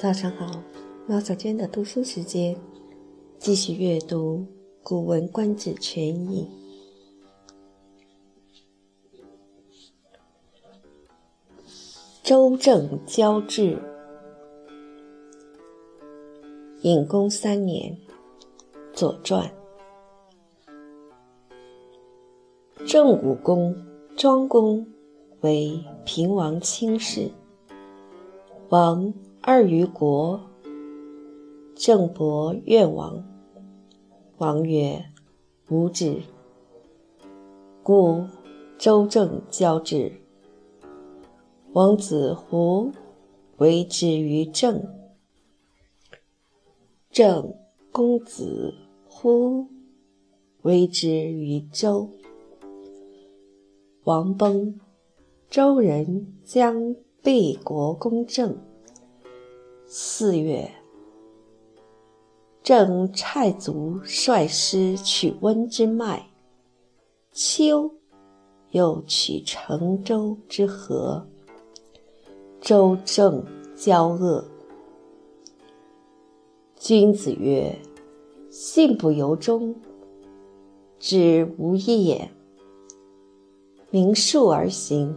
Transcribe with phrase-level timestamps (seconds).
[0.00, 0.62] 早上好，
[1.06, 2.56] 毛小娟的读书时间，
[3.38, 4.38] 继续阅读
[4.82, 6.02] 《古文观止全
[6.32, 6.48] 译》。
[12.22, 13.76] 周正交质，
[16.80, 17.94] 隐公三年，
[18.94, 19.52] 《左传》。
[22.86, 23.76] 郑武公
[24.16, 24.88] 庄公
[25.42, 27.30] 为平王卿士，
[28.70, 29.12] 王。
[29.42, 30.38] 二于国，
[31.74, 33.24] 郑伯愿王。
[34.36, 35.02] 王曰
[35.70, 36.20] ：“无止。”
[37.82, 38.26] 故
[38.78, 40.12] 周郑交质。
[41.72, 42.92] 王子胡
[43.56, 44.86] 为之于郑，
[47.10, 47.54] 郑
[47.90, 48.74] 公子
[49.08, 49.68] 乎
[50.60, 52.10] 为之于周。
[54.04, 54.78] 王崩，
[55.48, 58.58] 周人将备国公郑。
[59.92, 60.70] 四月，
[62.62, 66.28] 郑蔡卒率师取温之麦。
[67.32, 67.90] 秋，
[68.70, 71.26] 又取成周之河。
[72.60, 74.44] 周郑交恶。
[76.76, 77.76] 君子曰
[78.48, 79.74] ：“信不由衷，
[81.00, 82.30] 知无益也。
[83.90, 85.12] 明数而行，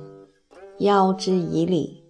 [0.80, 2.02] 邀之以礼。”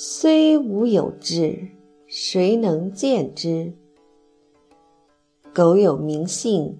[0.00, 1.58] 虽无有志，
[2.06, 3.72] 谁能见之？
[5.52, 6.78] 苟有名姓，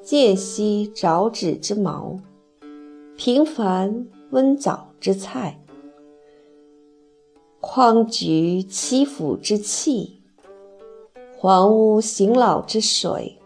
[0.00, 2.18] 见兮爪指之毛，
[3.18, 5.62] 平凡温藻之菜，
[7.60, 10.22] 匡举其府之器，
[11.36, 13.36] 黄屋行老之水，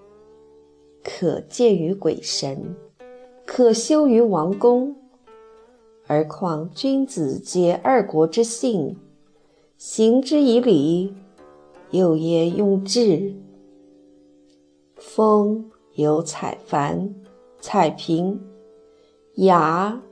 [1.03, 2.77] 可见于鬼神，
[3.45, 4.95] 可修于王宫。
[6.07, 8.97] 而况君子皆二国之幸，
[9.79, 11.15] 行之以礼，
[11.91, 13.35] 又焉用智？
[14.97, 17.15] 风有采繁、
[17.61, 18.41] 采平，
[19.35, 20.03] 雅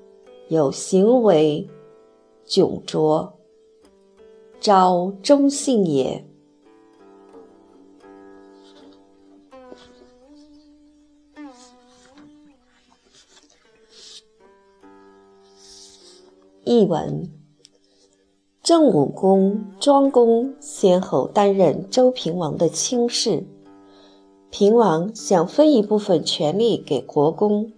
[0.49, 1.69] 有行为，
[2.47, 3.33] 窘拙，
[4.61, 6.25] 昭忠信也。
[16.73, 17.29] 译文：
[18.63, 23.43] 郑武公、庄公先后担任周平王的卿士，
[24.51, 27.73] 平王想分一部分权力给国公，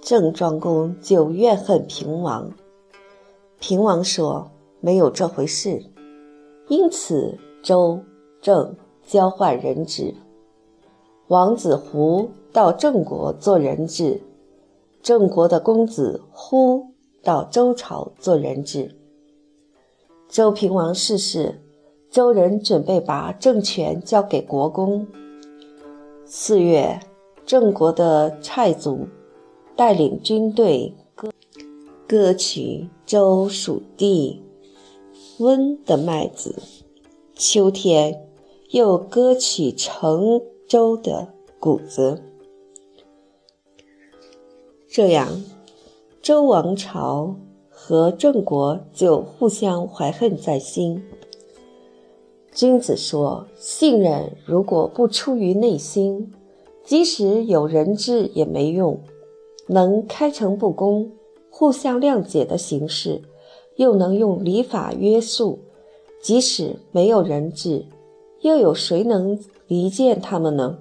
[0.00, 2.52] 郑庄公就怨恨平王。
[3.58, 5.82] 平王说没有这回事，
[6.68, 7.98] 因此周
[8.40, 10.14] 郑交换人质，
[11.26, 14.22] 王子胡到郑国做人质，
[15.02, 16.89] 郑国的公子忽。
[17.22, 18.96] 到周朝做人质。
[20.28, 21.60] 周平王逝世，
[22.10, 25.06] 周人准备把政权交给国公。
[26.24, 27.00] 四月，
[27.44, 29.08] 郑国的蔡族
[29.74, 31.30] 带领军队割
[32.06, 34.42] 割取周属地
[35.38, 36.54] 温的麦子，
[37.34, 38.28] 秋天
[38.70, 42.22] 又割取成周的谷子，
[44.88, 45.42] 这样。
[46.22, 47.34] 周王朝
[47.70, 51.02] 和郑国就互相怀恨在心。
[52.52, 56.30] 君子说：“信任如果不出于内心，
[56.84, 59.00] 即使有人质也没用。
[59.66, 61.10] 能开诚布公、
[61.48, 63.22] 互相谅解的形式，
[63.76, 65.60] 又能用礼法约束，
[66.20, 67.86] 即使没有人质，
[68.42, 70.80] 又有谁能离间他们呢？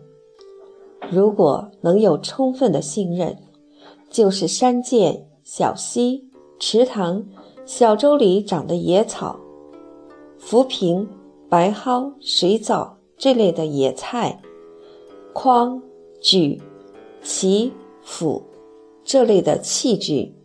[1.09, 3.37] 如果能有充分的信任，
[4.09, 6.29] 就是山涧。”小溪、
[6.59, 7.25] 池塘、
[7.65, 9.39] 小洲里长的野草、
[10.37, 11.09] 浮萍、
[11.49, 14.39] 白蒿、水藻这类的野菜，
[15.33, 15.81] 筐、
[16.21, 16.61] 举、
[17.23, 17.73] 旗、
[18.03, 18.43] 斧
[19.03, 20.35] 这类的器具，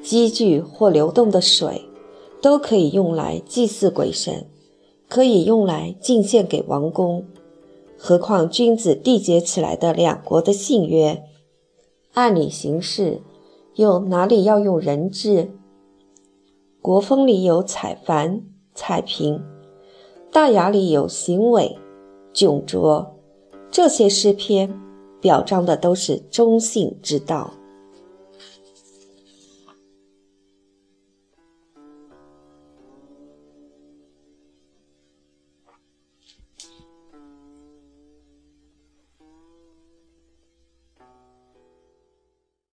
[0.00, 1.84] 积聚或流动的水，
[2.40, 4.46] 都可以用来祭祀鬼神，
[5.08, 7.26] 可以用来进献给王公。
[7.98, 11.24] 何况君子缔结起来的两国的信约，
[12.12, 13.20] 按理行事。
[13.74, 15.50] 又哪里要用人质？
[16.80, 18.42] 国风里有采凡、
[18.72, 19.42] 采平，
[20.30, 21.76] 大雅里有行伪、
[22.32, 23.16] 窘拙，
[23.70, 24.72] 这些诗篇
[25.20, 27.54] 表彰的都是中性之道。